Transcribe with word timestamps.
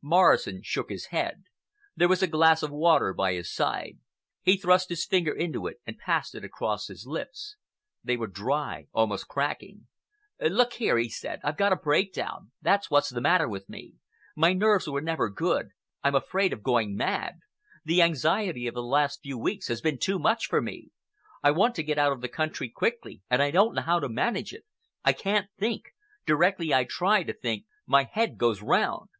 Morrison 0.00 0.62
shook 0.62 0.88
his 0.88 1.08
head. 1.08 1.44
There 1.94 2.08
was 2.08 2.22
a 2.22 2.26
glass 2.26 2.62
of 2.62 2.70
water 2.70 3.12
by 3.12 3.34
his 3.34 3.52
side. 3.52 3.98
He 4.42 4.56
thrust 4.56 4.88
his 4.88 5.04
finger 5.04 5.30
into 5.34 5.66
it 5.66 5.78
and 5.86 5.98
passed 5.98 6.34
it 6.34 6.42
across 6.42 6.86
his 6.86 7.06
lips. 7.06 7.56
They 8.02 8.16
were 8.16 8.26
dry, 8.28 8.86
almost 8.94 9.28
cracking. 9.28 9.88
"Look 10.40 10.72
here," 10.72 10.96
he 10.96 11.10
said, 11.10 11.40
"I've 11.44 11.58
got 11.58 11.74
a 11.74 11.76
breakdown—that's 11.76 12.90
what's 12.90 13.10
the 13.10 13.20
matter 13.20 13.46
with 13.46 13.68
me. 13.68 13.96
My 14.34 14.54
nerves 14.54 14.86
were 14.88 15.02
never 15.02 15.28
good. 15.28 15.72
I'm 16.02 16.14
afraid 16.14 16.54
of 16.54 16.62
going 16.62 16.96
mad. 16.96 17.40
The 17.84 18.00
anxiety 18.00 18.66
of 18.66 18.72
the 18.72 18.82
last 18.82 19.20
few 19.20 19.36
weeks 19.36 19.68
has 19.68 19.82
been 19.82 19.98
too 19.98 20.18
much 20.18 20.46
for 20.46 20.62
me. 20.62 20.92
I 21.42 21.50
want 21.50 21.74
to 21.74 21.82
get 21.82 21.98
out 21.98 22.12
of 22.12 22.22
the 22.22 22.28
country 22.28 22.70
quickly, 22.70 23.20
and 23.28 23.42
I 23.42 23.50
don't 23.50 23.74
know 23.74 23.82
how 23.82 24.00
to 24.00 24.08
manage 24.08 24.54
it. 24.54 24.64
I 25.04 25.12
can't 25.12 25.50
think. 25.58 25.90
Directly 26.24 26.72
I 26.72 26.84
try 26.84 27.22
to 27.22 27.34
think 27.34 27.66
my 27.84 28.04
head 28.04 28.38
goes 28.38 28.62
round." 28.62 29.10